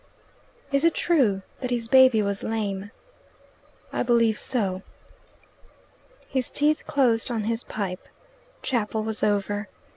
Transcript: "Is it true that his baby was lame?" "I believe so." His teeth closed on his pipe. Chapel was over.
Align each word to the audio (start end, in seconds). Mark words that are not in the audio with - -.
"Is 0.71 0.83
it 0.83 0.95
true 0.95 1.43
that 1.59 1.69
his 1.69 1.87
baby 1.87 2.23
was 2.23 2.41
lame?" 2.41 2.89
"I 3.93 4.01
believe 4.01 4.39
so." 4.39 4.81
His 6.27 6.49
teeth 6.49 6.87
closed 6.87 7.29
on 7.29 7.43
his 7.43 7.63
pipe. 7.63 8.07
Chapel 8.63 9.03
was 9.03 9.21
over. 9.23 9.67